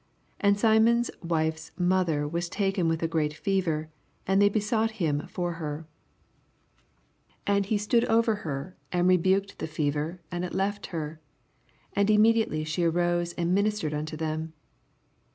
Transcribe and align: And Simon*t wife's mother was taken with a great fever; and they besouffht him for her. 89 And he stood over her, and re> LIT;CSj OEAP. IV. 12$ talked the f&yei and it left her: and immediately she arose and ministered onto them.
And 0.39 0.59
Simon*t 0.59 1.11
wife's 1.21 1.69
mother 1.77 2.27
was 2.27 2.49
taken 2.49 2.87
with 2.87 3.03
a 3.03 3.07
great 3.07 3.35
fever; 3.35 3.91
and 4.25 4.41
they 4.41 4.49
besouffht 4.49 4.93
him 4.93 5.27
for 5.27 5.51
her. 5.61 5.85
89 7.45 7.55
And 7.55 7.65
he 7.67 7.77
stood 7.77 8.05
over 8.05 8.35
her, 8.37 8.75
and 8.91 9.07
re> 9.07 9.15
LIT;CSj 9.15 9.19
OEAP. 9.19 9.25
IV. 9.25 9.43
12$ 9.43 9.47
talked 9.49 9.59
the 9.59 9.67
f&yei 9.67 10.17
and 10.31 10.43
it 10.43 10.55
left 10.55 10.87
her: 10.87 11.21
and 11.93 12.09
immediately 12.09 12.63
she 12.63 12.83
arose 12.83 13.33
and 13.33 13.53
ministered 13.53 13.93
onto 13.93 14.17
them. 14.17 14.53